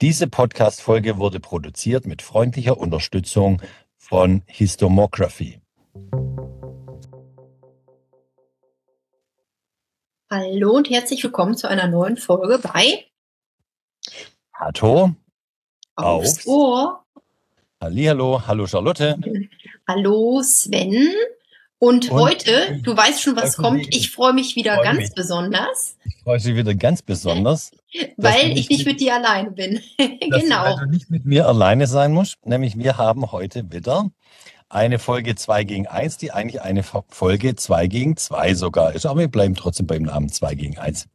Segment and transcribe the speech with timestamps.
[0.00, 3.60] Diese Podcast-Folge wurde produziert mit freundlicher Unterstützung
[3.96, 5.60] von Histomography.
[10.30, 13.06] Hallo und herzlich willkommen zu einer neuen Folge bei
[14.54, 15.14] Hato
[15.96, 17.04] Aufs auf Ohr.
[17.80, 19.18] Hallihallo, hallo Charlotte.
[19.86, 21.08] Hallo Sven.
[21.80, 25.14] Und, und heute, du weißt schon, was kommt, ich freue mich wieder freu ganz mich.
[25.14, 25.96] besonders.
[26.04, 27.70] Ich freue mich wieder ganz besonders.
[28.18, 29.80] Weil ich nicht mit dir alleine bin.
[29.96, 30.64] genau.
[30.64, 32.36] Dass du nicht mit mir alleine sein musst.
[32.44, 34.10] Nämlich wir haben heute wieder
[34.68, 39.06] eine Folge 2 gegen 1, die eigentlich eine Folge 2 gegen 2 sogar ist.
[39.06, 41.08] Aber wir bleiben trotzdem beim Namen 2 gegen 1.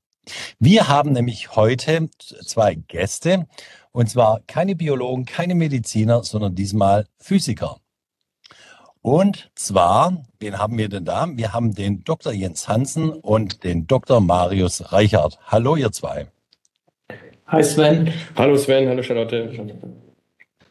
[0.57, 3.45] Wir haben nämlich heute zwei Gäste.
[3.91, 7.77] Und zwar keine Biologen, keine Mediziner, sondern diesmal Physiker.
[9.05, 11.27] Und zwar, wen haben wir denn da?
[11.31, 12.33] Wir haben den Dr.
[12.33, 14.19] Jens Hansen und den Dr.
[14.19, 15.37] Marius Reichert.
[15.45, 16.25] Hallo, ihr zwei.
[17.45, 18.11] Hi Sven.
[18.35, 19.51] Hallo Sven, hallo Charlotte.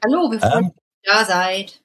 [0.05, 0.73] Hallo, wir freuen ähm,
[1.05, 1.81] dass ihr da seid.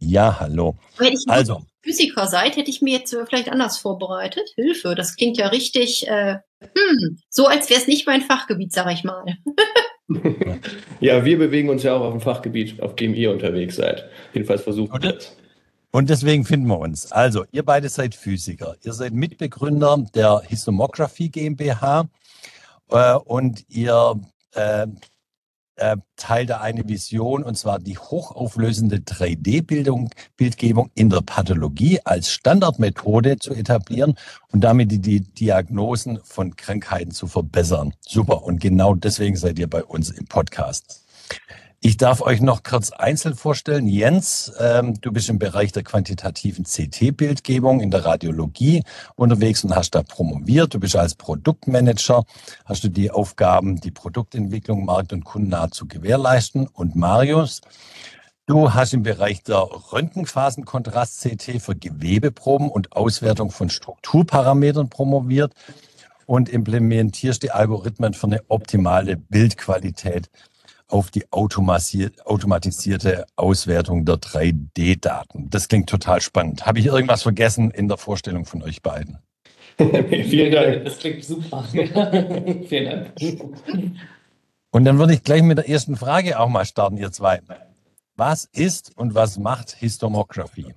[0.00, 0.74] Ja, hallo.
[0.98, 4.54] Wenn ich also Physiker seid, hätte ich mir jetzt vielleicht anders vorbereitet.
[4.56, 8.92] Hilfe, das klingt ja richtig, äh, hm, so als wäre es nicht mein Fachgebiet, sag
[8.92, 9.24] ich mal.
[10.98, 14.10] ja, wir bewegen uns ja auch auf dem Fachgebiet, auf dem ihr unterwegs seid.
[14.34, 15.36] Jedenfalls versuchen wir es.
[15.96, 17.10] Und deswegen finden wir uns.
[17.10, 18.76] Also, ihr beide seid Physiker.
[18.82, 22.06] Ihr seid Mitbegründer der Histomography GmbH
[22.90, 24.20] äh, und ihr
[24.52, 24.88] äh,
[25.76, 33.38] äh, teilt da eine Vision, und zwar die hochauflösende 3D-Bildgebung in der Pathologie als Standardmethode
[33.38, 34.18] zu etablieren
[34.52, 37.94] und damit die, die Diagnosen von Krankheiten zu verbessern.
[38.00, 38.42] Super.
[38.42, 41.06] Und genau deswegen seid ihr bei uns im Podcast.
[41.80, 43.86] Ich darf euch noch kurz einzeln vorstellen.
[43.86, 48.82] Jens, ähm, du bist im Bereich der quantitativen CT-Bildgebung in der Radiologie
[49.14, 50.72] unterwegs und hast da promoviert.
[50.72, 52.24] Du bist als Produktmanager,
[52.64, 56.66] hast du die Aufgaben, die Produktentwicklung markt- und kundennah zu gewährleisten.
[56.66, 57.60] Und Marius,
[58.48, 59.58] Du hast im Bereich der
[59.92, 65.52] Röntgenphasenkontrast-CT für Gewebeproben und Auswertung von Strukturparametern promoviert
[66.26, 70.30] und implementierst die Algorithmen für eine optimale Bildqualität
[70.88, 75.50] auf die automatisierte Auswertung der 3D-Daten.
[75.50, 76.66] Das klingt total spannend.
[76.66, 79.18] Habe ich irgendwas vergessen in der Vorstellung von euch beiden?
[79.76, 81.64] Vielen Dank, das klingt super.
[81.72, 83.12] Vielen Dank.
[84.70, 87.40] Und dann würde ich gleich mit der ersten Frage auch mal starten, ihr zwei.
[88.16, 90.74] Was ist und was macht Histomography?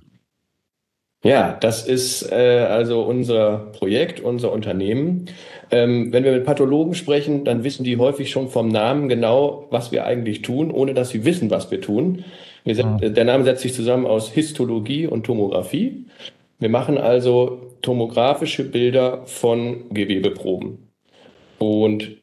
[1.24, 5.25] Ja, das ist äh, also unser Projekt, unser Unternehmen.
[5.69, 9.91] Ähm, wenn wir mit Pathologen sprechen, dann wissen die häufig schon vom Namen genau, was
[9.91, 12.24] wir eigentlich tun, ohne dass sie wissen, was wir tun.
[12.63, 13.09] Wir sind, ja.
[13.09, 16.06] Der Name setzt sich zusammen aus Histologie und Tomographie.
[16.58, 20.90] Wir machen also tomografische Bilder von Gewebeproben.
[21.58, 22.18] Und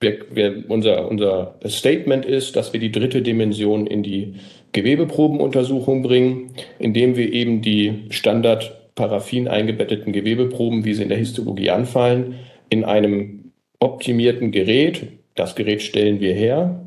[0.00, 4.36] wir, wir, unser, unser Statement ist, dass wir die dritte Dimension in die
[4.72, 11.70] Gewebeprobenuntersuchung bringen, indem wir eben die Standard Paraffin eingebetteten Gewebeproben, wie sie in der Histologie
[11.70, 12.34] anfallen,
[12.68, 16.84] in einem optimierten Gerät, das Gerät stellen wir her,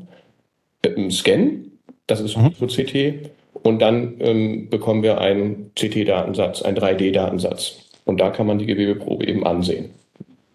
[0.84, 1.70] einem Scan,
[2.06, 2.52] das ist mhm.
[2.52, 3.30] CT,
[3.62, 7.78] und dann ähm, bekommen wir einen CT-Datensatz, einen 3D-Datensatz.
[8.04, 9.90] Und da kann man die Gewebeprobe eben ansehen.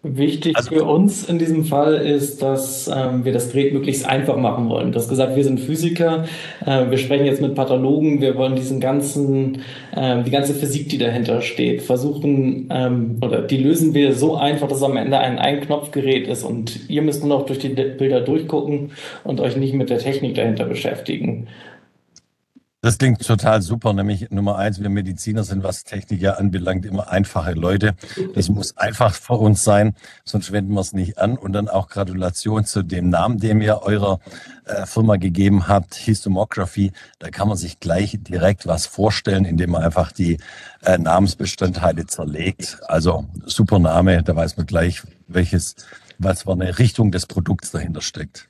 [0.02, 4.38] Wichtig also, für uns in diesem Fall ist, dass ähm, wir das Gerät möglichst einfach
[4.38, 4.92] machen wollen.
[4.92, 6.24] Du hast gesagt, wir sind Physiker,
[6.64, 9.60] äh, wir sprechen jetzt mit Pathologen, wir wollen diesen ganzen,
[9.94, 14.68] äh, die ganze Physik, die dahinter steht, versuchen ähm, oder die lösen wir so einfach,
[14.68, 18.22] dass es am Ende ein Einknopfgerät ist und ihr müsst nur noch durch die Bilder
[18.22, 21.48] durchgucken und euch nicht mit der Technik dahinter beschäftigen.
[22.82, 23.92] Das klingt total super.
[23.92, 27.94] Nämlich Nummer eins, wir Mediziner sind, was Techniker anbelangt, immer einfache Leute.
[28.34, 31.36] Das muss einfach für uns sein, sonst wenden wir es nicht an.
[31.36, 34.18] Und dann auch Gratulation zu dem Namen, den ihr eurer
[34.64, 36.92] äh, Firma gegeben habt, Histomography.
[37.18, 40.38] Da kann man sich gleich direkt was vorstellen, indem man einfach die
[40.82, 42.78] äh, Namensbestandteile zerlegt.
[42.88, 45.76] Also super Name, da weiß man gleich, welches,
[46.18, 48.48] was für eine Richtung des Produkts dahinter steckt.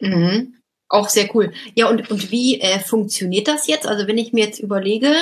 [0.00, 0.55] Mhm.
[0.88, 1.52] Auch sehr cool.
[1.74, 3.86] Ja, und, und wie äh, funktioniert das jetzt?
[3.86, 5.12] Also wenn ich mir jetzt überlege,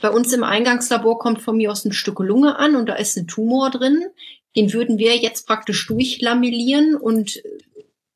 [0.00, 3.16] bei uns im Eingangslabor kommt von mir aus ein Stück Lunge an und da ist
[3.16, 4.04] ein Tumor drin.
[4.56, 7.42] Den würden wir jetzt praktisch durchlamillieren und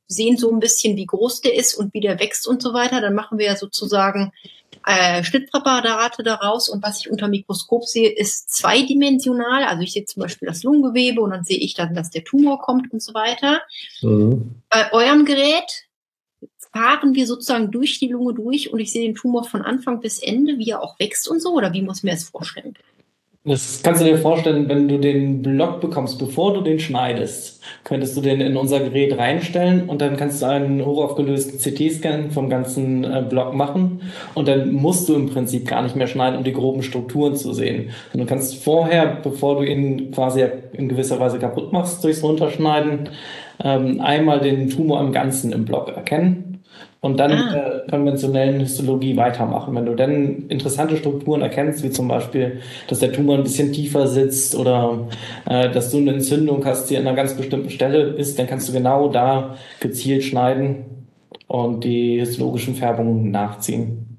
[0.06, 3.00] sehen so ein bisschen, wie groß der ist und wie der wächst und so weiter.
[3.00, 4.32] Dann machen wir ja sozusagen
[4.86, 6.68] äh, Schnittpräparate daraus.
[6.68, 9.64] Und was ich unter Mikroskop sehe, ist zweidimensional.
[9.64, 12.60] Also ich sehe zum Beispiel das Lungengewebe und dann sehe ich dann, dass der Tumor
[12.60, 13.62] kommt und so weiter.
[14.02, 14.62] Mhm.
[14.68, 15.86] Bei eurem Gerät
[16.74, 20.18] fahren wir sozusagen durch die Lunge durch und ich sehe den Tumor von Anfang bis
[20.18, 21.54] Ende, wie er auch wächst und so?
[21.54, 22.74] Oder wie muss ich mir das vorstellen?
[23.46, 28.16] Das kannst du dir vorstellen, wenn du den Block bekommst, bevor du den schneidest, könntest
[28.16, 33.04] du den in unser Gerät reinstellen und dann kannst du einen hochaufgelösten CT-Scan vom ganzen
[33.04, 34.00] äh, Block machen
[34.32, 37.52] und dann musst du im Prinzip gar nicht mehr schneiden, um die groben Strukturen zu
[37.52, 37.90] sehen.
[38.14, 43.10] Und du kannst vorher, bevor du ihn quasi in gewisser Weise kaputt machst durchs Runterschneiden,
[43.62, 46.53] ähm, einmal den Tumor im Ganzen im Block erkennen
[47.04, 47.54] und dann ah.
[47.54, 49.74] äh, konventionellen Histologie weitermachen.
[49.74, 54.06] Wenn du dann interessante Strukturen erkennst, wie zum Beispiel, dass der Tumor ein bisschen tiefer
[54.06, 55.06] sitzt oder
[55.44, 58.70] äh, dass du eine Entzündung hast, die an einer ganz bestimmten Stelle ist, dann kannst
[58.70, 60.86] du genau da gezielt schneiden
[61.46, 64.14] und die histologischen Färbungen nachziehen.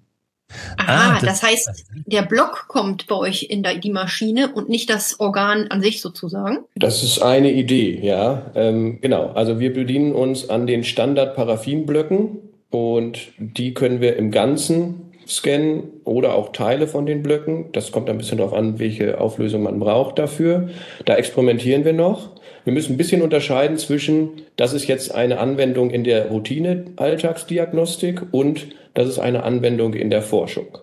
[0.77, 4.91] Aha, ah, das, das, heißt, der Block kommt bei euch in die Maschine und nicht
[4.91, 6.59] das Organ an sich sozusagen?
[6.75, 8.51] Das ist eine Idee, ja.
[8.53, 9.31] Ähm, genau.
[9.31, 16.35] Also wir bedienen uns an den Standard-Paraffin-Blöcken und die können wir im Ganzen scannen oder
[16.35, 17.71] auch Teile von den Blöcken.
[17.71, 20.69] Das kommt ein bisschen darauf an, welche Auflösung man braucht dafür.
[21.05, 22.31] Da experimentieren wir noch.
[22.63, 28.67] Wir müssen ein bisschen unterscheiden zwischen, das ist jetzt eine Anwendung in der Routine-Alltagsdiagnostik und
[28.93, 30.77] das ist eine Anwendung in der Forschung.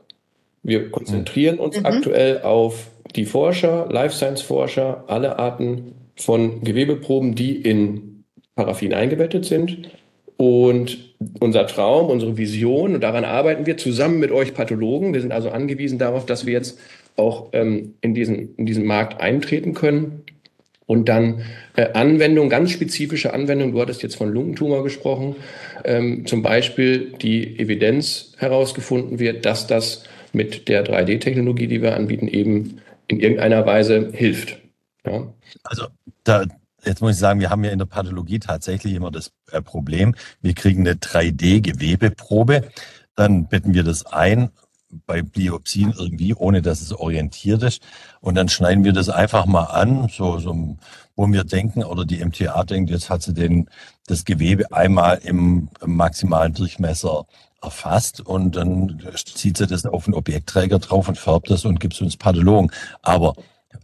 [0.62, 1.86] Wir konzentrieren uns mhm.
[1.86, 8.24] aktuell auf die Forscher, Life Science Forscher, alle Arten von Gewebeproben, die in
[8.54, 9.88] Paraffin eingebettet sind
[10.42, 10.98] und
[11.38, 15.14] unser Traum, unsere Vision, und daran arbeiten wir zusammen mit euch Pathologen.
[15.14, 16.80] Wir sind also angewiesen darauf, dass wir jetzt
[17.16, 20.24] auch ähm, in, diesen, in diesen Markt eintreten können
[20.86, 21.42] und dann
[21.76, 25.36] äh, Anwendungen, ganz spezifische Anwendungen, du hattest jetzt von Lungentumor gesprochen,
[25.84, 30.02] ähm, zum Beispiel die Evidenz herausgefunden wird, dass das
[30.32, 34.58] mit der 3D-Technologie, die wir anbieten, eben in irgendeiner Weise hilft.
[35.06, 35.32] Ja.
[35.62, 35.86] Also
[36.24, 36.46] da,
[36.84, 40.14] Jetzt muss ich sagen, wir haben ja in der Pathologie tatsächlich immer das äh, Problem,
[40.40, 42.68] wir kriegen eine 3D-Gewebeprobe,
[43.14, 44.50] dann betten wir das ein
[45.06, 47.82] bei Biopsien irgendwie, ohne dass es orientiert ist.
[48.20, 50.76] Und dann schneiden wir das einfach mal an, so, so
[51.16, 53.70] wo wir denken oder die MTA denkt, jetzt hat sie den,
[54.06, 57.26] das Gewebe einmal im maximalen Durchmesser
[57.62, 61.94] erfasst und dann zieht sie das auf den Objektträger drauf und färbt das und gibt
[61.94, 62.70] es uns Pathologen.
[63.02, 63.34] Aber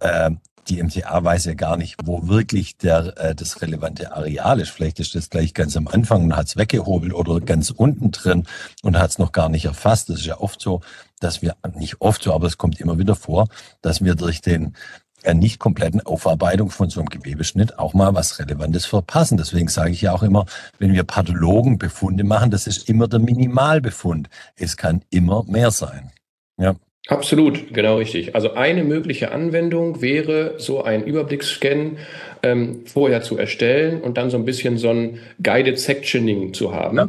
[0.00, 0.30] äh,
[0.68, 4.70] die MTA weiß ja gar nicht, wo wirklich der, äh, das relevante Areal ist.
[4.70, 8.44] Vielleicht ist das gleich ganz am Anfang und hat es weggehobelt oder ganz unten drin
[8.82, 10.08] und hat es noch gar nicht erfasst.
[10.08, 10.80] Das ist ja oft so,
[11.20, 13.48] dass wir, nicht oft so, aber es kommt immer wieder vor,
[13.82, 14.74] dass wir durch den
[15.22, 19.36] äh, nicht kompletten Aufarbeitung von so einem Gewebeschnitt auch mal was Relevantes verpassen.
[19.36, 20.46] Deswegen sage ich ja auch immer,
[20.78, 24.28] wenn wir Pathologen Befunde machen, das ist immer der Minimalbefund.
[24.54, 26.12] Es kann immer mehr sein.
[26.56, 26.74] Ja.
[27.08, 28.34] Absolut, genau richtig.
[28.34, 31.96] Also eine mögliche Anwendung wäre, so ein Überblicksscan
[32.42, 36.98] ähm, vorher zu erstellen und dann so ein bisschen so ein Guided Sectioning zu haben.
[36.98, 37.08] Ja,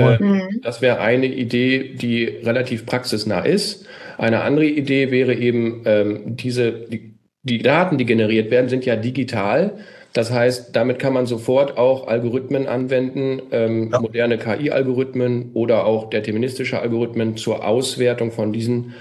[0.00, 0.18] cool.
[0.20, 3.86] äh, das wäre eine Idee, die relativ praxisnah ist.
[4.16, 7.12] Eine andere Idee wäre eben, ähm, diese, die,
[7.42, 9.74] die Daten, die generiert werden, sind ja digital.
[10.14, 14.00] Das heißt, damit kann man sofort auch Algorithmen anwenden, ähm, ja.
[14.00, 18.94] moderne KI-Algorithmen oder auch deterministische Algorithmen zur Auswertung von diesen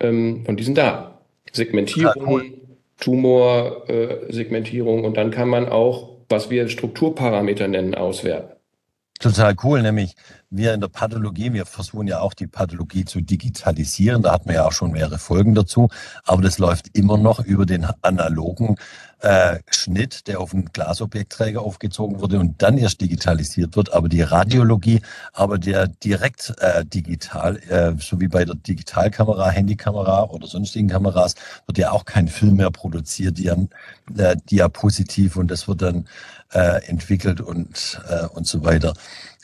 [0.00, 1.14] ähm, von diesen Daten.
[1.52, 2.42] Segmentierung,
[2.98, 8.54] Tumorsegmentierung äh, und dann kann man auch, was wir Strukturparameter nennen, auswerten.
[9.20, 10.14] Total cool, nämlich
[10.48, 14.54] wir in der Pathologie, wir versuchen ja auch die Pathologie zu digitalisieren, da hatten wir
[14.56, 15.88] ja auch schon mehrere Folgen dazu,
[16.24, 18.76] aber das läuft immer noch über den analogen
[19.20, 23.92] äh, Schnitt, der auf einen Glasobjektträger aufgezogen wurde und dann erst digitalisiert wird.
[23.92, 25.00] Aber die Radiologie,
[25.32, 31.34] aber der direkt äh, digital, äh, so wie bei der Digitalkamera, Handykamera oder sonstigen Kameras,
[31.66, 33.68] wird ja auch kein Film mehr produziert, die haben
[34.16, 36.08] äh, Diapositiv und das wird dann
[36.52, 38.94] äh, entwickelt und, äh, und so weiter.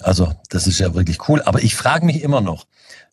[0.01, 1.43] Also das ist ja wirklich cool.
[1.43, 2.67] Aber ich frage mich immer noch,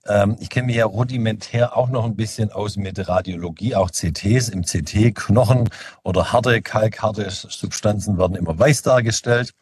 [0.07, 4.49] ähm, ich kenne mich ja rudimentär auch noch ein bisschen aus mit Radiologie, auch CTs.
[4.49, 5.69] Im CT Knochen
[6.03, 9.53] oder harte, kalkharte Substanzen werden immer weiß dargestellt.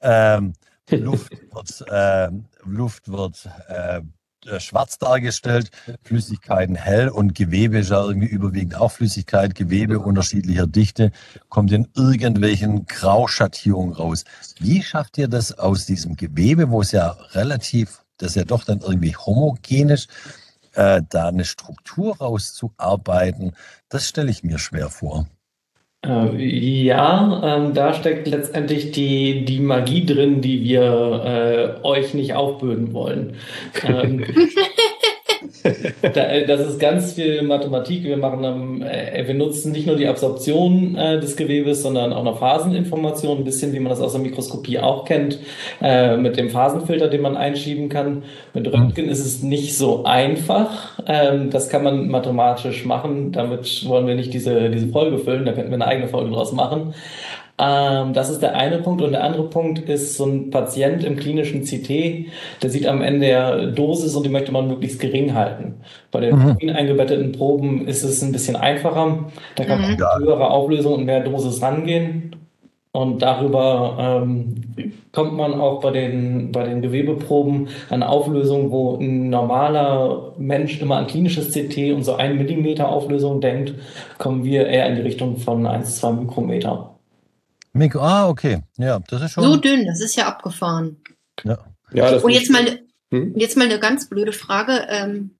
[0.00, 0.54] Ähm,
[0.90, 2.30] Luft wird, äh,
[2.64, 4.02] Luft wird äh,
[4.58, 5.70] schwarz dargestellt,
[6.02, 11.12] Flüssigkeiten hell und Gewebe ist ja irgendwie überwiegend auch Flüssigkeit, Gewebe unterschiedlicher Dichte,
[11.48, 14.24] kommt in irgendwelchen Grauschattierungen raus.
[14.58, 18.64] Wie schafft ihr das aus diesem Gewebe, wo es ja relativ das ist ja doch
[18.64, 20.06] dann irgendwie homogenisch,
[20.74, 23.54] äh, da eine Struktur rauszuarbeiten,
[23.88, 25.26] das stelle ich mir schwer vor.
[26.04, 26.36] Äh,
[26.84, 32.92] ja, ähm, da steckt letztendlich die, die Magie drin, die wir äh, euch nicht aufbürden
[32.92, 33.36] wollen.
[33.82, 34.34] Ähm, Äh,
[36.46, 38.04] das ist ganz viel Mathematik.
[38.04, 42.34] Wir machen, äh, wir nutzen nicht nur die Absorption äh, des Gewebes, sondern auch eine
[42.34, 45.38] Phaseninformation, ein bisschen wie man das aus der Mikroskopie auch kennt,
[45.80, 48.24] äh, mit dem Phasenfilter, den man einschieben kann.
[48.52, 51.00] Mit Röntgen ist es nicht so einfach.
[51.06, 53.32] Ähm, das kann man mathematisch machen.
[53.32, 55.46] Damit wollen wir nicht diese, diese Folge füllen.
[55.46, 56.94] Da könnten wir eine eigene Folge draus machen.
[57.56, 59.02] Ähm, das ist der eine Punkt.
[59.02, 62.26] Und der andere Punkt ist so ein Patient im klinischen CT,
[62.62, 65.74] der sieht am Ende der Dosis und die möchte man möglichst gering halten.
[66.10, 66.58] Bei den mhm.
[66.74, 69.30] eingebetteten Proben ist es ein bisschen einfacher.
[69.56, 69.96] Da kann man mhm.
[69.96, 72.36] mit höherer Auflösung und mehr Dosis rangehen.
[72.90, 74.54] Und darüber ähm,
[75.10, 80.80] kommt man auch bei den, bei den Gewebeproben an eine Auflösung, wo ein normaler Mensch
[80.80, 83.74] immer an klinisches CT und so ein Millimeter Auflösung denkt,
[84.18, 86.93] kommen wir eher in die Richtung von 1, 2 Mikrometer.
[87.74, 88.62] Mikro, ah, okay.
[88.78, 89.44] Ja, das ist schon.
[89.44, 91.02] So dünn, das ist ja abgefahren.
[91.42, 91.58] Ja.
[91.92, 93.34] ja das Und jetzt mal, ne, hm?
[93.36, 94.86] jetzt mal eine ganz blöde Frage.
[94.88, 95.36] Ähm,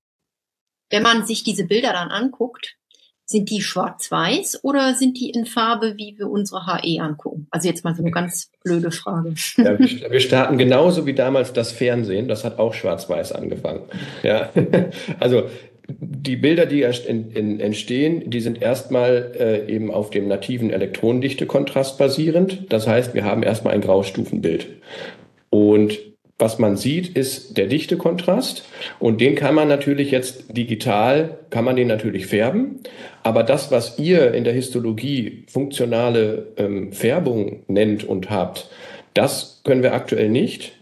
[0.90, 2.76] wenn man sich diese Bilder dann anguckt,
[3.24, 7.46] sind die schwarz-weiß oder sind die in Farbe, wie wir unsere HE angucken?
[7.50, 9.34] Also jetzt mal so eine ganz blöde Frage.
[9.56, 12.28] Ja, wir starten genauso wie damals das Fernsehen.
[12.28, 13.82] Das hat auch schwarz-weiß angefangen.
[14.22, 14.50] Ja,
[15.20, 15.48] also
[15.86, 22.72] die Bilder, die entstehen, die sind erstmal äh, eben auf dem nativen Elektronendichte-Kontrast basierend.
[22.72, 24.66] Das heißt, wir haben erstmal ein Graustufenbild.
[25.50, 25.98] Und
[26.38, 28.64] was man sieht, ist der Dichtekontrast.
[28.98, 32.80] Und den kann man natürlich jetzt digital, kann man den natürlich färben.
[33.22, 38.68] Aber das, was ihr in der Histologie funktionale ähm, Färbung nennt und habt,
[39.12, 40.72] das können wir aktuell nicht.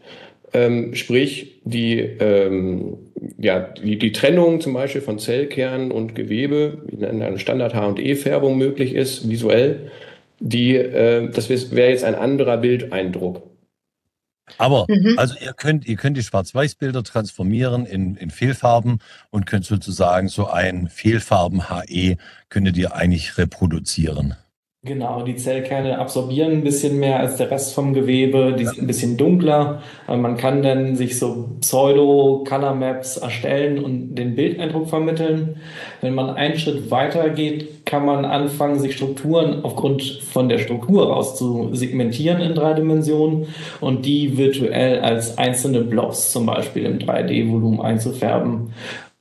[0.54, 2.98] Ähm, sprich, die, ähm,
[3.38, 8.94] ja, die, die Trennung zum Beispiel von Zellkernen und Gewebe in einer Standard H&E-Färbung möglich
[8.94, 9.90] ist, visuell,
[10.40, 13.42] die, äh, das wäre jetzt ein anderer Bildeindruck.
[14.58, 15.18] Aber mhm.
[15.18, 18.98] also ihr könnt, ihr könnt die Schwarz-Weiß-Bilder transformieren in, in Fehlfarben
[19.30, 22.16] und könnt sozusagen so ein Fehlfarben-HE
[22.48, 24.36] könntet ihr eigentlich reproduzieren.
[24.84, 28.88] Genau, die Zellkerne absorbieren ein bisschen mehr als der Rest vom Gewebe, die sind ein
[28.88, 29.80] bisschen dunkler.
[30.08, 35.60] Man kann dann sich so Pseudo-Color-Maps erstellen und den Bildeindruck vermitteln.
[36.00, 41.06] Wenn man einen Schritt weiter geht, kann man anfangen, sich Strukturen aufgrund von der Struktur
[41.06, 43.46] raus zu segmentieren in drei Dimensionen
[43.80, 48.72] und die virtuell als einzelne Blobs zum Beispiel im 3D-Volumen einzufärben.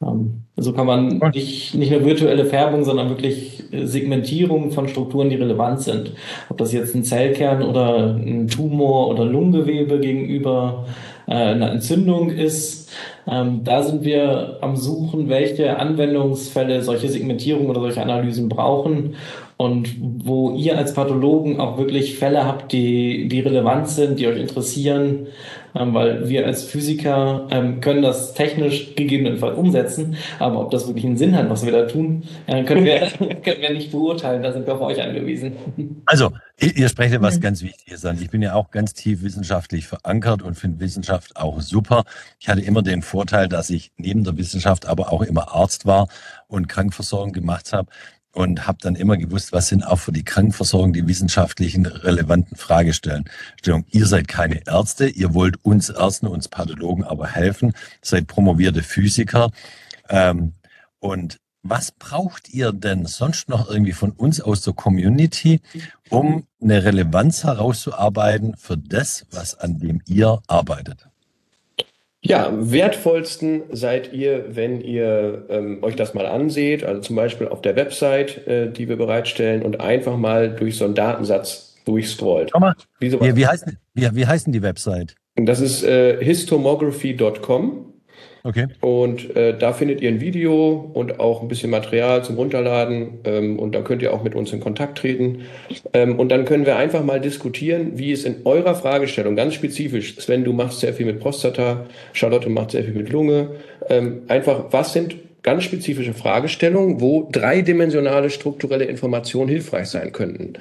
[0.01, 5.35] Ähm, so kann man nicht, nicht nur virtuelle Färbung, sondern wirklich Segmentierung von Strukturen, die
[5.35, 6.13] relevant sind.
[6.49, 10.85] Ob das jetzt ein Zellkern oder ein Tumor oder Lungengewebe gegenüber
[11.27, 12.89] äh, einer Entzündung ist.
[13.27, 19.15] Ähm, da sind wir am Suchen, welche Anwendungsfälle solche Segmentierung oder solche Analysen brauchen
[19.61, 24.39] und wo ihr als Pathologen auch wirklich Fälle habt, die, die relevant sind, die euch
[24.39, 25.27] interessieren,
[25.75, 31.05] ähm, weil wir als Physiker ähm, können das technisch gegebenenfalls umsetzen, aber ob das wirklich
[31.05, 33.01] einen Sinn hat, was wir da tun, äh, können, wir,
[33.43, 34.41] können wir nicht beurteilen.
[34.41, 35.53] Da sind wir auf euch angewiesen.
[36.07, 37.41] Also, ihr, sprecht ja was mhm.
[37.41, 38.17] ganz Wichtiges an.
[38.19, 42.03] Ich bin ja auch ganz tief wissenschaftlich verankert und finde Wissenschaft auch super.
[42.39, 46.07] Ich hatte immer den Vorteil, dass ich neben der Wissenschaft aber auch immer Arzt war
[46.47, 47.91] und Krankversorgung gemacht habe
[48.33, 53.25] und habe dann immer gewusst, was sind auch für die Krankenversorgung die wissenschaftlichen relevanten Fragestellungen.
[53.91, 59.51] Ihr seid keine Ärzte, ihr wollt uns Ärzten, uns Pathologen aber helfen, seid promovierte Physiker.
[60.09, 60.53] Ähm,
[60.99, 65.61] und was braucht ihr denn sonst noch irgendwie von uns aus der Community,
[66.09, 71.10] um eine Relevanz herauszuarbeiten für das, was an dem ihr arbeitet?
[72.23, 77.61] Ja, wertvollsten seid ihr, wenn ihr ähm, euch das mal anseht, also zum Beispiel auf
[77.61, 82.51] der Website, äh, die wir bereitstellen und einfach mal durch so einen Datensatz durchscrollt.
[82.51, 85.15] Schau mal, wie, wie, wie, heißt, wie, wie heißt denn die Website?
[85.35, 87.90] Das ist äh, histomography.com.
[88.43, 88.67] Okay.
[88.79, 93.19] Und äh, da findet ihr ein Video und auch ein bisschen Material zum Runterladen.
[93.23, 95.43] Ähm, und da könnt ihr auch mit uns in Kontakt treten.
[95.93, 100.17] Ähm, und dann können wir einfach mal diskutieren, wie es in eurer Fragestellung ganz spezifisch,
[100.17, 103.51] Sven, du machst sehr viel mit Prostata, Charlotte macht sehr viel mit Lunge.
[103.89, 110.53] Ähm, einfach, was sind ganz spezifische Fragestellungen, wo dreidimensionale strukturelle Informationen hilfreich sein könnten.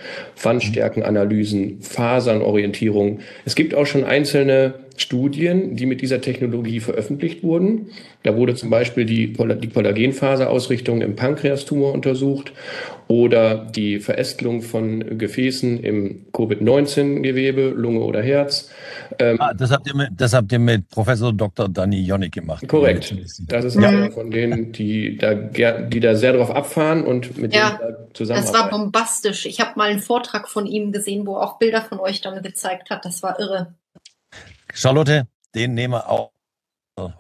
[0.43, 3.21] Wandstärkenanalysen, Fasernorientierung.
[3.45, 7.89] Es gibt auch schon einzelne Studien, die mit dieser Technologie veröffentlicht wurden.
[8.23, 12.53] Da wurde zum Beispiel die, die Kollagenfaserausrichtung im Pankreastumor untersucht
[13.09, 18.71] oder die Verästelung von Gefäßen im Covid-19-Gewebe, Lunge oder Herz.
[19.19, 21.69] Ähm, ah, das, habt ihr mit, das habt ihr mit Professor Dr.
[21.69, 22.69] Danny Jonik gemacht.
[22.69, 23.15] Korrekt.
[23.49, 27.71] Das ist einer von denen, die da, die da sehr drauf abfahren und mit ja,
[27.71, 28.53] denen da zusammenarbeiten.
[28.53, 29.47] Das war bombastisch.
[29.47, 32.43] Ich habe mal einen Vortrag von ihm gesehen, wo er auch Bilder von euch dann
[32.43, 33.05] gezeigt hat.
[33.05, 33.75] Das war irre.
[34.75, 36.33] Charlotte, den nehmen wir auch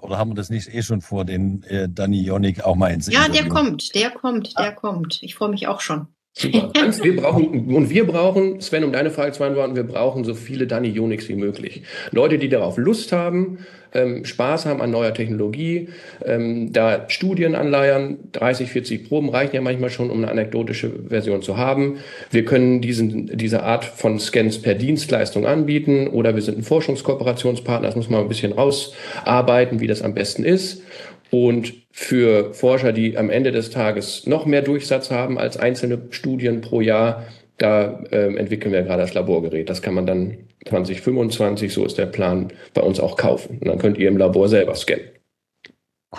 [0.00, 3.06] Oder haben wir das nicht eh schon vor, den äh, Danny Jonik auch mal ins
[3.06, 4.72] Ja, der kommt, der kommt, der ah.
[4.72, 5.22] kommt.
[5.22, 6.08] Ich freue mich auch schon.
[6.32, 6.70] Super.
[6.76, 10.34] Hans, wir brauchen, und wir brauchen, Sven, um deine Frage zu beantworten, wir brauchen so
[10.34, 11.82] viele Danny Unix wie möglich.
[12.12, 13.58] Leute, die darauf Lust haben,
[13.92, 15.88] ähm, Spaß haben an neuer Technologie,
[16.24, 21.42] ähm, da Studien anleiern, 30, 40 Proben reichen ja manchmal schon, um eine anekdotische Version
[21.42, 21.98] zu haben.
[22.30, 27.88] Wir können diesen, diese Art von Scans per Dienstleistung anbieten oder wir sind ein Forschungskooperationspartner,
[27.88, 30.82] das muss man ein bisschen rausarbeiten, wie das am besten ist.
[31.30, 36.60] Und für Forscher, die am Ende des Tages noch mehr Durchsatz haben als einzelne Studien
[36.60, 37.24] pro Jahr,
[37.58, 39.68] da äh, entwickeln wir gerade das Laborgerät.
[39.68, 43.58] Das kann man dann 2025, so ist der Plan, bei uns auch kaufen.
[43.58, 45.04] Und dann könnt ihr im Labor selber scannen.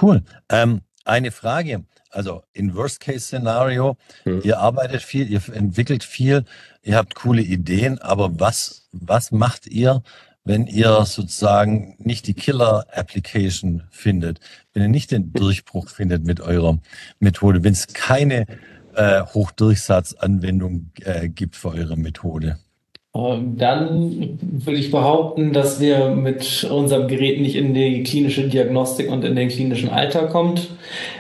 [0.02, 0.22] Cool.
[0.50, 1.84] Ähm, eine Frage.
[2.10, 4.42] Also in Worst-Case-Szenario, hm.
[4.44, 6.44] ihr arbeitet viel, ihr entwickelt viel,
[6.84, 10.04] ihr habt coole Ideen, aber was, was macht ihr,
[10.44, 14.40] wenn ihr sozusagen nicht die Killer-Application findet,
[14.74, 16.80] wenn ihr nicht den Durchbruch findet mit eurer
[17.20, 18.46] Methode, wenn es keine
[18.96, 22.58] äh, Hochdurchsatzanwendung äh, gibt für eure Methode?
[23.14, 29.12] Ähm, dann würde ich behaupten, dass wir mit unserem Gerät nicht in die klinische Diagnostik
[29.12, 30.70] und in den klinischen Alter kommt.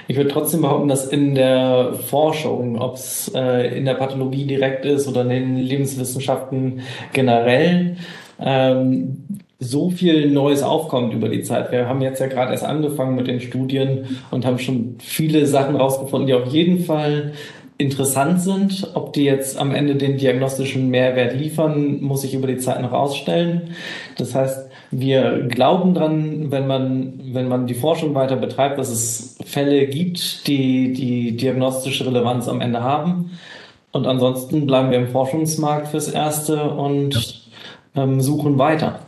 [0.07, 4.85] Ich würde trotzdem behaupten, dass in der Forschung, ob es äh, in der Pathologie direkt
[4.85, 7.97] ist oder in den Lebenswissenschaften generell,
[8.41, 9.23] ähm,
[9.59, 11.71] so viel Neues aufkommt über die Zeit.
[11.71, 15.75] Wir haben jetzt ja gerade erst angefangen mit den Studien und haben schon viele Sachen
[15.75, 17.33] rausgefunden, die auf jeden Fall
[17.77, 18.89] interessant sind.
[18.95, 22.91] Ob die jetzt am Ende den diagnostischen Mehrwert liefern, muss ich über die Zeit noch
[22.91, 23.75] ausstellen.
[24.17, 29.37] Das heißt, wir glauben dran, wenn man, wenn man die Forschung weiter betreibt, dass es
[29.45, 33.31] Fälle gibt, die die diagnostische Relevanz am Ende haben.
[33.91, 37.40] Und ansonsten bleiben wir im Forschungsmarkt fürs Erste und
[37.95, 38.99] ähm, suchen weiter.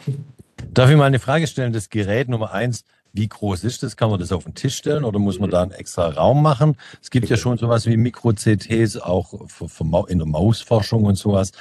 [0.74, 1.74] Darf ich mal eine Frage stellen?
[1.74, 3.96] Das Gerät Nummer eins, wie groß ist das?
[3.96, 6.76] Kann man das auf den Tisch stellen oder muss man da einen extra Raum machen?
[7.02, 11.52] Es gibt ja schon sowas wie Mikro-CTs, auch für, für in der Mausforschung und sowas.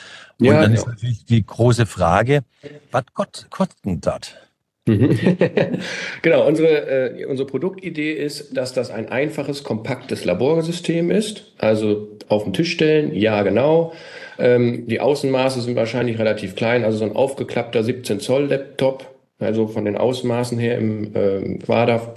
[0.40, 0.78] Und ja, dann ja.
[0.78, 2.42] ist natürlich die große Frage,
[2.90, 4.34] was kostet denn das?
[6.22, 11.52] genau, unsere, äh, unsere Produktidee ist, dass das ein einfaches, kompaktes Laborsystem ist.
[11.58, 13.92] Also auf den Tisch stellen, ja genau.
[14.38, 19.06] Ähm, die Außenmaße sind wahrscheinlich relativ klein, also so ein aufgeklappter 17 Zoll Laptop,
[19.38, 22.14] also von den Ausmaßen her im äh, Quader,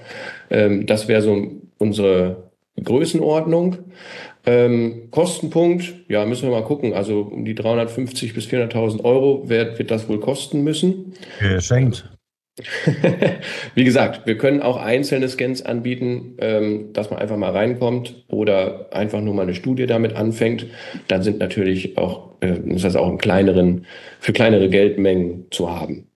[0.49, 2.49] ähm, das wäre so unsere
[2.83, 3.77] Größenordnung.
[4.47, 6.93] Ähm, Kostenpunkt, ja, müssen wir mal gucken.
[6.93, 11.13] Also um die 350 bis 400.000 Euro wird, wird das wohl kosten müssen.
[11.39, 12.14] Geschenkt.
[13.75, 18.93] Wie gesagt, wir können auch einzelne Scans anbieten, ähm, dass man einfach mal reinkommt oder
[18.93, 20.67] einfach nur mal eine Studie damit anfängt.
[21.09, 23.85] Dann sind natürlich auch, äh, ist das auch in kleineren,
[24.19, 26.07] für kleinere Geldmengen zu haben.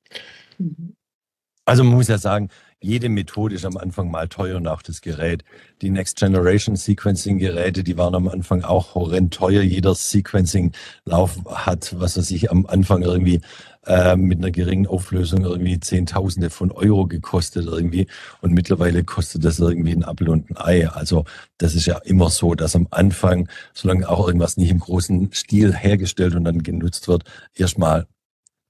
[1.66, 2.50] Also man muss ja sagen,
[2.82, 5.44] jede Methode ist am Anfang mal teuer und auch das Gerät.
[5.82, 9.62] Die Next Generation Sequencing Geräte, die waren am Anfang auch horrend teuer.
[9.62, 10.72] Jeder Sequencing
[11.04, 13.42] Lauf hat, was er sich am Anfang irgendwie
[13.86, 18.08] äh, mit einer geringen Auflösung irgendwie Zehntausende von Euro gekostet irgendwie.
[18.42, 20.88] Und mittlerweile kostet das irgendwie ein Apfel und ein Ei.
[20.88, 21.26] Also
[21.58, 25.74] das ist ja immer so, dass am Anfang, solange auch irgendwas nicht im großen Stil
[25.74, 28.08] hergestellt und dann genutzt wird, erstmal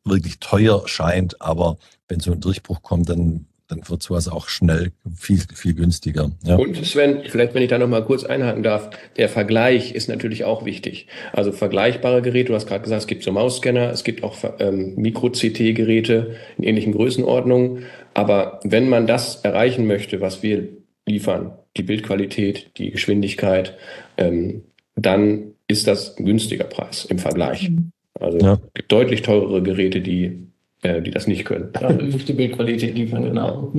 [0.04, 4.92] wirklich teuer scheint, aber wenn so ein Durchbruch kommt, dann dann wird sowas auch schnell
[5.16, 6.32] viel, viel günstiger.
[6.44, 6.56] Ja.
[6.56, 10.66] Und Sven, vielleicht wenn ich da nochmal kurz einhaken darf, der Vergleich ist natürlich auch
[10.66, 11.08] wichtig.
[11.34, 14.96] Also vergleichbare Geräte, du hast gerade gesagt, es gibt so Mausscanner, es gibt auch ähm,
[14.96, 17.86] Mikro-CT-Geräte in ähnlichen Größenordnungen.
[18.16, 20.68] Aber wenn man das erreichen möchte, was wir
[21.08, 23.78] liefern, die Bildqualität, die Geschwindigkeit,
[24.18, 24.64] ähm,
[24.96, 27.70] dann ist das ein günstiger Preis im Vergleich.
[27.70, 27.92] Mhm.
[28.20, 28.54] Also ja.
[28.54, 30.49] es gibt deutlich teurere Geräte, die
[30.82, 31.72] äh, die das nicht können.
[31.98, 33.74] Nicht die Bildqualität liefern, genau.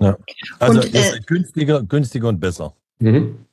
[0.00, 0.16] Ja.
[0.58, 2.74] Also und, äh, günstiger, günstiger und besser.
[2.98, 3.46] Mhm.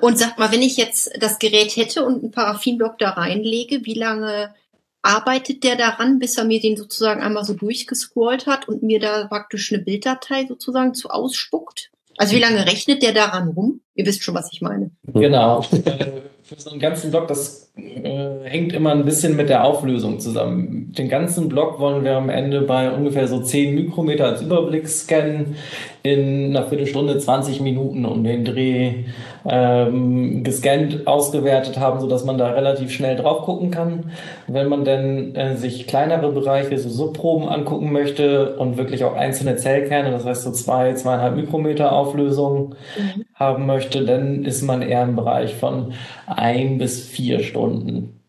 [0.00, 3.94] Und sag mal, wenn ich jetzt das Gerät hätte und einen Paraffinblock da reinlege, wie
[3.94, 4.54] lange
[5.02, 9.26] arbeitet der daran, bis er mir den sozusagen einmal so durchgescrollt hat und mir da
[9.26, 11.90] praktisch eine Bilddatei sozusagen zu ausspuckt?
[12.18, 13.80] Also wie lange rechnet der daran rum?
[13.94, 14.90] Ihr wisst schon, was ich meine.
[15.14, 15.64] Genau.
[16.50, 20.92] Für so einen ganzen Block, das äh, hängt immer ein bisschen mit der Auflösung zusammen.
[20.98, 25.54] Den ganzen Block wollen wir am Ende bei ungefähr so 10 Mikrometer als Überblick scannen
[26.02, 29.04] in einer Viertelstunde, 20 Minuten um den Dreh
[29.48, 34.12] ähm, gescannt, ausgewertet haben, sodass man da relativ schnell drauf gucken kann.
[34.46, 39.56] Wenn man dann äh, sich kleinere Bereiche, so Subproben angucken möchte und wirklich auch einzelne
[39.56, 43.24] Zellkerne, das heißt so zwei, zweieinhalb Mikrometer Auflösung mhm.
[43.34, 45.92] haben möchte, dann ist man eher im Bereich von
[46.26, 48.19] ein bis vier Stunden.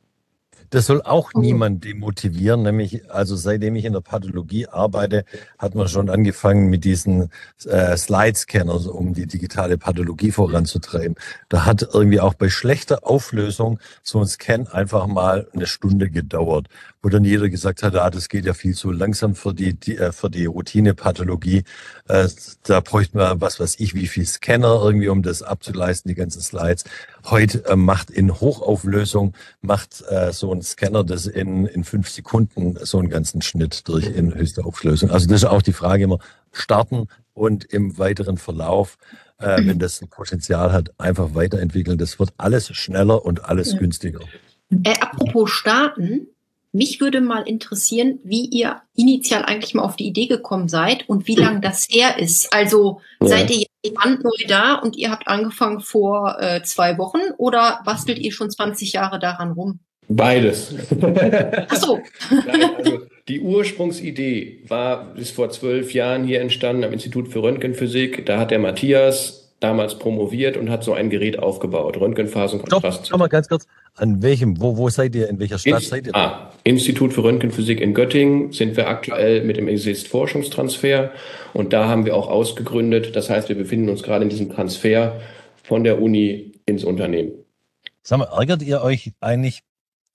[0.71, 1.41] Das soll auch mhm.
[1.41, 5.25] niemand demotivieren, nämlich, also seitdem ich in der Pathologie arbeite,
[5.59, 7.29] hat man schon angefangen mit diesen
[7.65, 11.15] äh, Slide-Scanners, um die digitale Pathologie voranzutreiben.
[11.49, 16.67] Da hat irgendwie auch bei schlechter Auflösung so ein Scan einfach mal eine Stunde gedauert,
[17.01, 19.97] wo dann jeder gesagt hat, ah, das geht ja viel zu langsam für die, die
[19.97, 21.63] äh, für die Routinepathologie.
[22.07, 22.29] Äh,
[22.63, 26.41] da bräuchte man, was weiß ich, wie viel Scanner irgendwie, um das abzuleisten, die ganzen
[26.41, 26.85] Slides.
[27.25, 32.77] Heute äh, macht in Hochauflösung, macht äh, so ein Scanner das in, in fünf Sekunden
[32.81, 35.11] so einen ganzen Schnitt durch in höchster Auflösung.
[35.11, 36.19] Also das ist auch die Frage immer,
[36.51, 38.97] starten und im weiteren Verlauf,
[39.39, 41.97] äh, wenn das ein Potenzial hat, einfach weiterentwickeln.
[41.97, 44.21] Das wird alles schneller und alles günstiger.
[44.83, 46.27] Äh, apropos starten,
[46.73, 51.27] mich würde mal interessieren, wie ihr initial eigentlich mal auf die Idee gekommen seid und
[51.27, 52.53] wie lange das her ist.
[52.53, 53.27] Also ja.
[53.27, 58.19] seid ihr jetzt brandneu da und ihr habt angefangen vor äh, zwei Wochen oder bastelt
[58.19, 59.79] ihr schon 20 Jahre daran rum?
[60.07, 60.75] Beides.
[61.69, 61.99] Ach so.
[62.29, 68.25] Nein, also die Ursprungsidee war bis vor zwölf Jahren hier entstanden am Institut für Röntgenphysik.
[68.25, 73.07] Da hat der Matthias damals promoviert und hat so ein Gerät aufgebaut, Röntgenphasenkontrast.
[73.07, 76.07] Schau mal ganz kurz, an welchem, wo, wo seid ihr, in welcher Stadt in, seid
[76.07, 76.15] ihr?
[76.15, 81.11] Ah, Institut für Röntgenphysik in Göttingen sind wir aktuell mit dem Exist Forschungstransfer
[81.53, 83.15] und da haben wir auch ausgegründet.
[83.15, 85.21] Das heißt, wir befinden uns gerade in diesem Transfer
[85.63, 87.31] von der Uni ins Unternehmen.
[88.01, 89.61] Sag mal, ärgert ihr euch eigentlich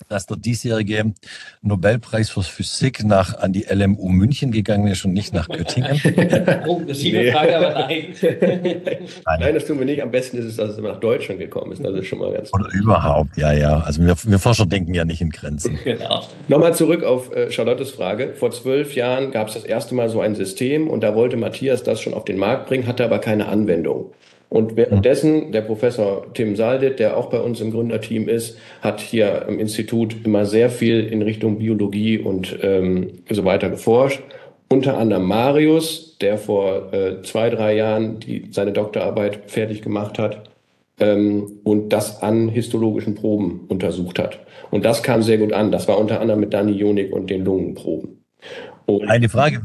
[0.08, 1.14] dass der diesjährige
[1.62, 6.00] Nobelpreis für Physik nach an die LMU München gegangen ist und nicht nach Göttingen?
[6.66, 7.32] oh, das ist nee.
[7.32, 8.14] Frage, aber nein.
[8.22, 8.98] nein.
[9.40, 9.54] nein.
[9.54, 10.02] das tun wir nicht.
[10.02, 11.84] Am besten ist es, dass es immer nach Deutschland gekommen ist.
[11.84, 13.80] Das ist schon mal ganz Oder überhaupt, ja, ja.
[13.80, 15.78] Also wir, wir Forscher denken ja nicht in Grenzen.
[15.84, 16.22] genau.
[16.48, 18.34] Nochmal zurück auf äh, Charlottes Frage.
[18.34, 21.82] Vor zwölf Jahren gab es das erste Mal so ein System und da wollte Matthias
[21.82, 24.12] das schon auf den Markt bringen, hatte aber keine Anwendung.
[24.48, 29.44] Und währenddessen, der Professor Tim Saldit, der auch bei uns im Gründerteam ist, hat hier
[29.48, 34.22] im Institut immer sehr viel in Richtung Biologie und ähm, so weiter geforscht.
[34.68, 40.48] Unter anderem Marius, der vor äh, zwei, drei Jahren die, seine Doktorarbeit fertig gemacht hat
[40.98, 44.40] ähm, und das an histologischen Proben untersucht hat.
[44.70, 45.72] Und das kam sehr gut an.
[45.72, 48.24] Das war unter anderem mit Dani Jonik und den Lungenproben.
[48.86, 49.62] Und Eine Frage,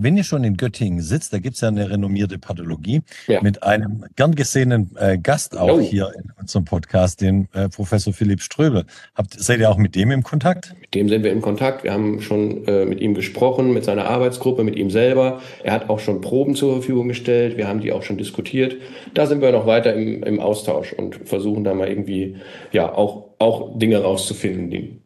[0.00, 3.42] wenn ihr schon in Göttingen sitzt, da gibt es ja eine renommierte Pathologie ja.
[3.42, 5.80] mit einem gern gesehenen äh, Gast auch oh.
[5.80, 8.84] hier in unserem Podcast, den äh, Professor Philipp Ströbel.
[9.16, 10.74] Habt, seid ihr auch mit dem im Kontakt?
[10.80, 11.82] Mit dem sind wir in Kontakt.
[11.82, 15.40] Wir haben schon äh, mit ihm gesprochen, mit seiner Arbeitsgruppe, mit ihm selber.
[15.64, 17.56] Er hat auch schon Proben zur Verfügung gestellt.
[17.56, 18.76] Wir haben die auch schon diskutiert.
[19.14, 22.36] Da sind wir noch weiter im, im Austausch und versuchen da mal irgendwie
[22.72, 25.00] ja auch, auch Dinge rauszufinden, die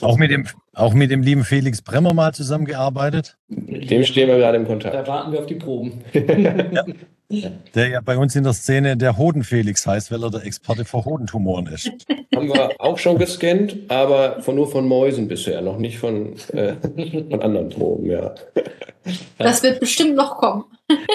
[0.00, 3.36] auch mit, dem, auch mit dem lieben Felix Bremmer mal zusammengearbeitet?
[3.88, 4.94] Dem stehen wir gerade im Kontakt.
[4.94, 6.04] Da warten wir auf die Proben.
[6.12, 6.84] ja.
[7.30, 11.04] Der ja bei uns in der Szene der Hodenfelix heißt, weil er der Experte für
[11.04, 11.90] Hodentumoren ist.
[12.34, 16.74] Haben wir auch schon gescannt, aber von, nur von Mäusen bisher, noch nicht von, äh,
[17.30, 18.34] von anderen Proben, ja.
[19.38, 20.64] Das wird bestimmt noch kommen.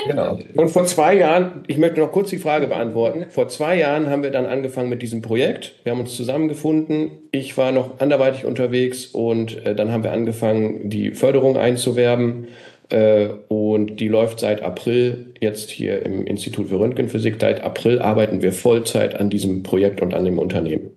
[0.08, 0.40] Genau.
[0.56, 3.26] Und vor zwei Jahren, ich möchte noch kurz die Frage beantworten.
[3.30, 5.76] Vor zwei Jahren haben wir dann angefangen mit diesem Projekt.
[5.84, 7.12] Wir haben uns zusammengefunden.
[7.32, 12.48] Ich war noch anderweitig unterwegs und äh, dann haben wir angefangen, die Förderung einzuwerben.
[12.90, 17.38] Äh, und die läuft seit April jetzt hier im Institut für Röntgenphysik.
[17.40, 20.92] Seit April arbeiten wir Vollzeit an diesem Projekt und an dem Unternehmen.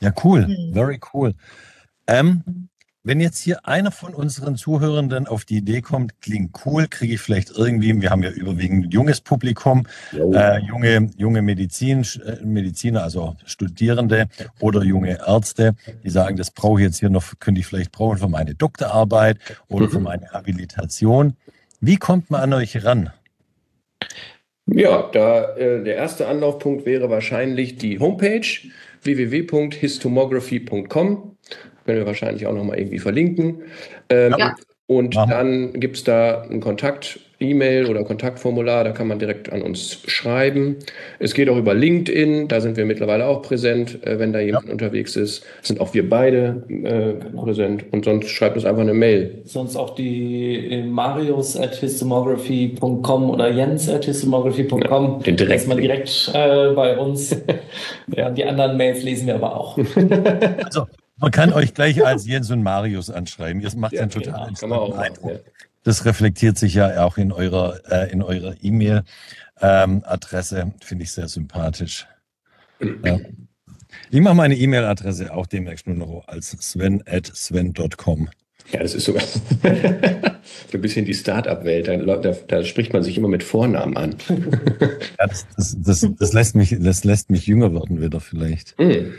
[0.00, 0.46] Ja, cool.
[0.46, 0.72] Mhm.
[0.74, 1.34] Very cool.
[2.06, 2.42] Ähm,
[3.02, 7.20] wenn jetzt hier einer von unseren Zuhörenden auf die Idee kommt, klingt cool, kriege ich
[7.20, 13.36] vielleicht irgendwie, wir haben ja überwiegend junges Publikum, äh, junge, junge Medizin, äh, Mediziner, also
[13.46, 14.28] Studierende
[14.60, 18.18] oder junge Ärzte, die sagen, das brauche ich jetzt hier noch, könnte ich vielleicht brauchen
[18.18, 19.90] für meine Doktorarbeit oder mhm.
[19.90, 21.38] für meine Habilitation.
[21.80, 23.08] Wie kommt man an euch ran?
[24.66, 28.46] Ja, da äh, der erste Anlaufpunkt wäre wahrscheinlich die Homepage
[29.02, 31.29] www.histomography.com
[31.90, 33.62] können wir wahrscheinlich auch nochmal irgendwie verlinken.
[34.10, 34.54] Ähm, ja.
[34.86, 35.26] Und Aha.
[35.26, 40.02] dann gibt es da einen Kontakt, E-Mail oder Kontaktformular, da kann man direkt an uns
[40.06, 40.76] schreiben.
[41.18, 44.66] Es geht auch über LinkedIn, da sind wir mittlerweile auch präsent, äh, wenn da jemand
[44.66, 44.72] ja.
[44.72, 45.44] unterwegs ist.
[45.62, 49.42] Sind auch wir beide äh, präsent und sonst schreibt uns einfach eine Mail.
[49.44, 54.80] Sonst auch die äh, marius at histomography.com oder jens at histomography.com.
[54.80, 55.60] Ja, den direkt.
[55.62, 57.36] Ist man direkt äh, bei uns.
[58.16, 59.78] ja, die anderen Mails lesen wir aber auch.
[60.64, 60.86] also,
[61.20, 63.60] man kann euch gleich als Jens und Marius anschreiben.
[63.60, 65.32] Ihr macht ja, einen total interessanten Eindruck.
[65.32, 65.38] Ja.
[65.82, 70.60] Das reflektiert sich ja auch in eurer äh, in eurer E-Mail-Adresse.
[70.60, 72.06] Ähm, Finde ich sehr sympathisch.
[72.80, 73.18] ja.
[74.10, 78.28] Ich mache meine E-Mail-Adresse auch demnächst nur noch als sven at sven.com.
[78.72, 79.40] Ja, das ist sogar so
[80.74, 81.88] ein bisschen die Start-up-Welt.
[81.88, 84.16] Da, da, da, spricht man sich immer mit Vornamen an.
[84.28, 88.78] ja, das, das, das, das, lässt mich, das lässt mich jünger werden wieder vielleicht.
[88.78, 89.12] Mhm.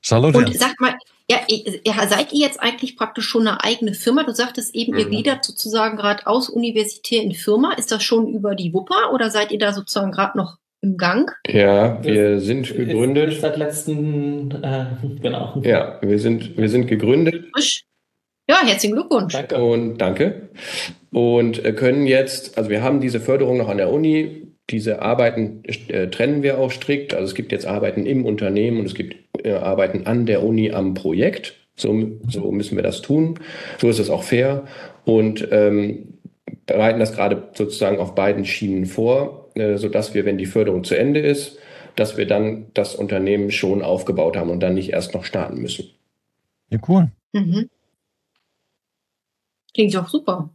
[0.00, 0.38] Charlotte.
[0.38, 0.94] Und sag mal,
[1.30, 4.24] Ja, ja, seid ihr jetzt eigentlich praktisch schon eine eigene Firma?
[4.24, 4.98] Du sagtest eben, mhm.
[4.98, 7.72] ihr gliedert sozusagen gerade aus Universität in Firma.
[7.74, 11.30] Ist das schon über die Wupper oder seid ihr da sozusagen gerade noch im Gang?
[11.46, 13.28] Ja, wir das sind gegründet.
[13.28, 14.86] Ist, ist seit letzten, äh,
[15.22, 15.60] genau.
[15.64, 17.46] Ja, wir sind, wir sind gegründet.
[18.48, 19.32] Ja, herzlichen Glückwunsch.
[19.32, 19.62] Danke.
[19.62, 20.50] Und danke.
[21.12, 24.48] Und können jetzt, also wir haben diese Förderung noch an der Uni.
[24.70, 27.14] Diese Arbeiten äh, trennen wir auch strikt.
[27.14, 30.72] Also es gibt jetzt Arbeiten im Unternehmen und es gibt äh, Arbeiten an der Uni
[30.72, 31.54] am Projekt.
[31.74, 33.38] So, so müssen wir das tun.
[33.78, 34.64] So ist es auch fair.
[35.04, 36.18] Und ähm,
[36.66, 40.96] bereiten das gerade sozusagen auf beiden Schienen vor, äh, sodass wir, wenn die Förderung zu
[40.96, 41.58] Ende ist,
[41.96, 45.90] dass wir dann das Unternehmen schon aufgebaut haben und dann nicht erst noch starten müssen.
[46.70, 47.10] Ja, cool.
[47.32, 47.68] Mhm.
[49.74, 50.50] Klingt auch super.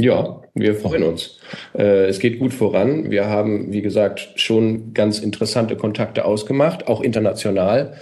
[0.00, 1.40] Ja, wir freuen uns.
[1.76, 3.10] Äh, es geht gut voran.
[3.10, 7.94] Wir haben, wie gesagt, schon ganz interessante Kontakte ausgemacht, auch international.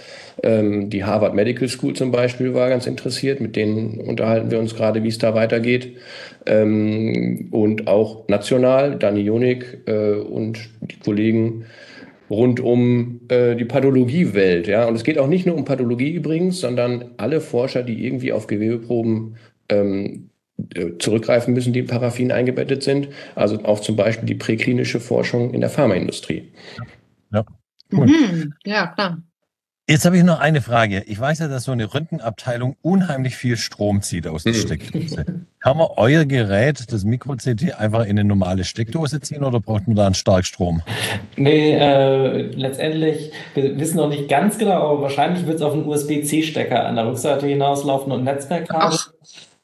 [0.43, 3.41] Ähm, die Harvard Medical School zum Beispiel war ganz interessiert.
[3.41, 5.97] Mit denen unterhalten wir uns gerade, wie es da weitergeht.
[6.45, 11.65] Ähm, und auch national, Dani Jonik äh, und die Kollegen
[12.29, 14.67] rund um äh, die Pathologiewelt.
[14.67, 14.85] Ja?
[14.85, 18.45] Und es geht auch nicht nur um Pathologie übrigens, sondern alle Forscher, die irgendwie auf
[18.45, 19.37] Gewebeproben
[19.69, 20.36] ähm, äh,
[20.99, 23.09] zurückgreifen müssen, die in Paraffin eingebettet sind.
[23.35, 26.51] Also auch zum Beispiel die präklinische Forschung in der Pharmaindustrie.
[27.31, 27.45] Ja,
[27.91, 28.07] cool.
[28.07, 28.53] mhm.
[28.65, 29.17] ja klar.
[29.89, 31.03] Jetzt habe ich noch eine Frage.
[31.07, 34.57] Ich weiß ja, dass so eine Röntgenabteilung unheimlich viel Strom zieht aus der mhm.
[34.57, 35.25] Steckdose.
[35.61, 39.95] Kann man euer Gerät, das Mikro-CT, einfach in eine normale Steckdose ziehen oder braucht man
[39.95, 40.81] da einen Starkstrom?
[41.37, 45.85] Nee, äh, letztendlich, wir wissen noch nicht ganz genau, aber wahrscheinlich wird es auf einen
[45.85, 48.93] USB-C-Stecker an der Rückseite hinauslaufen und ein Netzwerk haben.
[48.93, 49.13] Ach.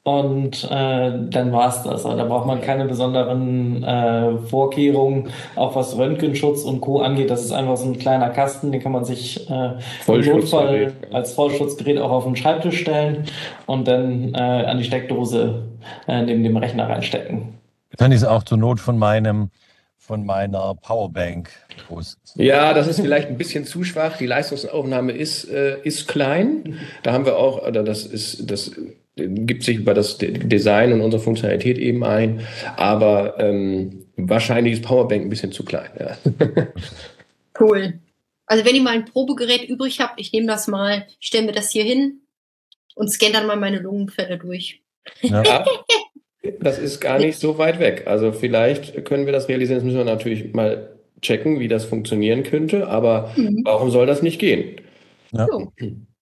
[0.06, 2.04] Und äh, dann war's das.
[2.04, 7.00] Also da braucht man keine besonderen äh, Vorkehrungen, auch was Röntgenschutz und Co.
[7.00, 7.30] angeht.
[7.30, 11.32] Das ist einfach so ein kleiner Kasten, den kann man sich äh, im Notfall als
[11.32, 13.24] Vollschutzgerät auch auf den Schreibtisch stellen
[13.64, 15.62] und dann äh, an die Steckdose
[16.06, 17.54] äh, neben dem Rechner reinstecken.
[17.96, 19.48] Kann ich es auch zur Not von meinem
[19.96, 21.48] von meiner Powerbank.
[22.34, 24.18] Ja, das ist vielleicht ein bisschen zu schwach.
[24.18, 26.78] Die Leistungsaufnahme ist, äh, ist klein.
[27.02, 28.72] Da haben wir auch, oder das ist, das
[29.16, 32.40] gibt sich über das Design und unsere Funktionalität eben ein,
[32.76, 35.90] aber ähm, wahrscheinlich ist Powerbank ein bisschen zu klein.
[35.98, 36.16] Ja.
[37.58, 38.00] Cool.
[38.46, 41.52] Also wenn ich mal ein Probegerät übrig habe, ich nehme das mal, ich stelle mir
[41.52, 42.20] das hier hin
[42.94, 44.82] und scanne dann mal meine Lungenfälle durch.
[45.22, 45.64] Ja.
[46.60, 48.04] das ist gar nicht so weit weg.
[48.06, 49.78] Also vielleicht können wir das realisieren.
[49.78, 52.88] Das müssen wir natürlich mal checken, wie das funktionieren könnte.
[52.88, 53.62] Aber mhm.
[53.64, 54.80] warum soll das nicht gehen?
[55.32, 55.46] Ja.
[55.50, 55.72] So.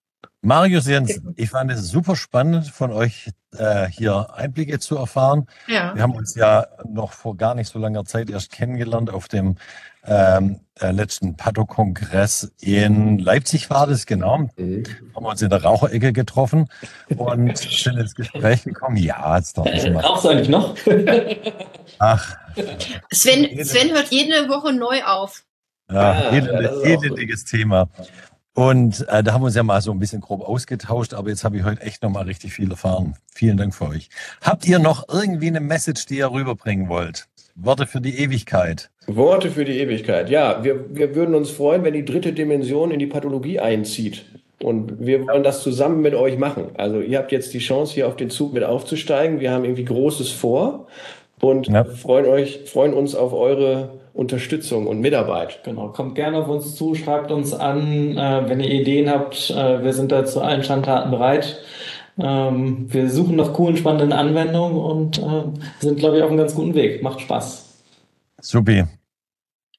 [0.45, 5.47] Marius Jens, ich fand es super spannend, von euch äh, hier Einblicke zu erfahren.
[5.69, 5.95] Ja.
[5.95, 9.57] Wir haben uns ja noch vor gar nicht so langer Zeit erst kennengelernt auf dem
[10.05, 14.39] ähm, äh, letzten Pato-Kongress in Leipzig war das, genau.
[14.57, 14.83] Mhm.
[15.15, 16.69] Haben wir uns in der Raucherecke getroffen
[17.17, 18.97] und sind ins Gespräch gekommen.
[18.97, 20.01] Ja, jetzt doch nicht mal.
[20.01, 20.75] Rauchst du eigentlich noch?
[22.01, 22.37] Ach.
[23.13, 25.45] Sven, Sven hört jede Woche neu auf.
[25.89, 27.89] Ja, ja elendiges Thema.
[28.55, 31.43] Und äh, da haben wir uns ja mal so ein bisschen grob ausgetauscht, aber jetzt
[31.43, 33.17] habe ich heute echt nochmal richtig viel erfahren.
[33.33, 34.11] Vielen Dank für euch.
[34.43, 37.29] Habt ihr noch irgendwie eine Message, die ihr rüberbringen wollt?
[37.55, 38.91] Worte für die Ewigkeit.
[39.07, 40.29] Worte für die Ewigkeit.
[40.29, 44.25] Ja, wir, wir würden uns freuen, wenn die dritte Dimension in die Pathologie einzieht.
[44.63, 46.71] Und wir wollen das zusammen mit euch machen.
[46.75, 49.41] Also ihr habt jetzt die Chance, hier auf den Zug mit aufzusteigen.
[49.41, 50.87] Wir haben irgendwie Großes vor
[51.41, 51.85] und ja.
[51.85, 55.65] freuen, euch, freuen uns auf eure Unterstützung und Mitarbeit.
[55.65, 59.51] Genau, kommt gerne auf uns zu, schreibt uns an, äh, wenn ihr Ideen habt.
[59.51, 61.61] Äh, wir sind da zu allen Schandtaten bereit.
[62.19, 65.45] Ähm, wir suchen nach coolen, spannenden Anwendungen und äh,
[65.81, 67.03] sind, glaube ich, auf einem ganz guten Weg.
[67.03, 67.71] Macht Spaß.
[68.41, 68.85] Supi.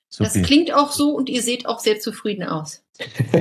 [0.10, 0.24] Supi.
[0.24, 2.84] Das klingt auch so und ihr seht auch sehr zufrieden aus.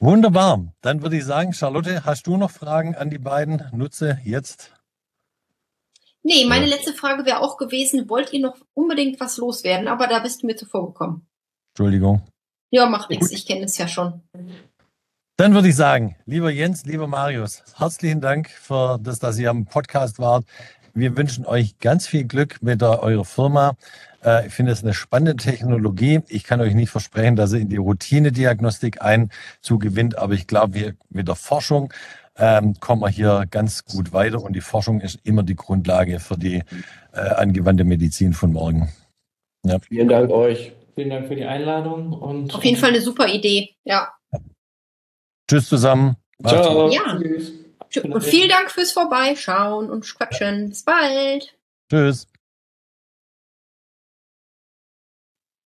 [0.00, 0.72] Wunderbar.
[0.80, 3.62] Dann würde ich sagen, Charlotte, hast du noch Fragen an die beiden?
[3.72, 4.72] Nutze jetzt
[6.28, 6.76] Nee, meine ja.
[6.76, 9.88] letzte Frage wäre auch gewesen, wollt ihr noch unbedingt was loswerden?
[9.88, 11.26] Aber da bist du mir zuvor gekommen.
[11.72, 12.20] Entschuldigung.
[12.70, 14.20] Ja, macht nichts, ich kenne es ja schon.
[15.38, 19.64] Dann würde ich sagen, lieber Jens, lieber Marius, herzlichen Dank für das, dass ihr am
[19.64, 20.44] Podcast wart.
[20.92, 23.76] Wir wünschen euch ganz viel Glück mit der, eurer Firma.
[24.22, 26.20] Äh, ich finde es eine spannende Technologie.
[26.28, 30.74] Ich kann euch nicht versprechen, dass ihr in die Routine-Diagnostik Einzug gewinnt, aber ich glaube,
[30.74, 31.90] wir mit der Forschung
[32.38, 36.38] ähm, kommen wir hier ganz gut weiter und die Forschung ist immer die Grundlage für
[36.38, 36.62] die
[37.12, 38.92] äh, angewandte Medizin von morgen.
[39.64, 39.78] Ja.
[39.80, 40.72] Vielen Dank euch.
[40.94, 43.74] Vielen Dank für die Einladung und auf jeden Fall eine super Idee.
[43.84, 44.12] Ja.
[45.48, 46.16] Tschüss zusammen.
[46.44, 46.90] Ciao.
[46.90, 47.18] Ja.
[48.02, 50.68] Und vielen Dank fürs Vorbeischauen und Quatschen.
[50.68, 51.56] Bis bald.
[51.90, 52.26] Tschüss.